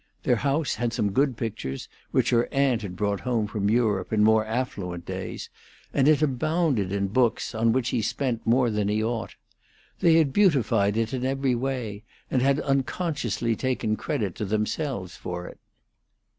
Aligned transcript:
Their 0.23 0.37
house 0.37 0.73
had 0.73 0.93
some 0.93 1.11
good 1.11 1.37
pictures, 1.37 1.87
which 2.09 2.31
her 2.31 2.51
aunt 2.51 2.81
had 2.81 2.95
brought 2.95 3.19
home 3.19 3.45
from 3.45 3.69
Europe 3.69 4.11
in 4.11 4.23
more 4.23 4.43
affluent 4.43 5.05
days, 5.05 5.51
and 5.93 6.07
it 6.07 6.23
abounded 6.23 6.91
in 6.91 7.05
books 7.09 7.53
on 7.53 7.71
which 7.71 7.89
he 7.89 8.01
spent 8.01 8.41
more 8.43 8.71
than 8.71 8.87
he 8.87 9.03
ought. 9.03 9.35
They 9.99 10.15
had 10.15 10.33
beautified 10.33 10.97
it 10.97 11.13
in 11.13 11.23
every 11.23 11.53
way, 11.53 12.03
and 12.31 12.41
had 12.41 12.59
unconsciously 12.61 13.55
taken 13.55 13.95
credit 13.95 14.33
to 14.37 14.45
themselves 14.45 15.15
for 15.17 15.45
it. 15.45 15.59